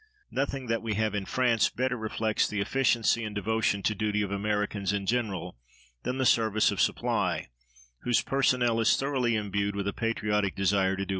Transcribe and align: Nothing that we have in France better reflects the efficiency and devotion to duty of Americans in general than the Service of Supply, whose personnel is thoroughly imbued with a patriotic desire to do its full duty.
Nothing 0.31 0.65
that 0.65 0.81
we 0.81 0.95
have 0.95 1.13
in 1.13 1.25
France 1.27 1.69
better 1.69 1.95
reflects 1.95 2.47
the 2.47 2.59
efficiency 2.59 3.23
and 3.23 3.35
devotion 3.35 3.83
to 3.83 3.93
duty 3.93 4.23
of 4.23 4.31
Americans 4.31 4.91
in 4.93 5.05
general 5.05 5.59
than 6.01 6.17
the 6.17 6.25
Service 6.25 6.71
of 6.71 6.81
Supply, 6.81 7.49
whose 7.99 8.23
personnel 8.23 8.79
is 8.79 8.97
thoroughly 8.97 9.35
imbued 9.35 9.75
with 9.75 9.87
a 9.87 9.93
patriotic 9.93 10.55
desire 10.55 10.93
to 10.95 10.95
do 10.95 11.01
its 11.01 11.01
full 11.01 11.05
duty. 11.05 11.09